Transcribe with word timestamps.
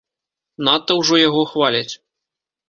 Надта 0.67 0.97
ўжо 1.01 1.15
яго 1.27 1.45
хваляць. 1.51 1.93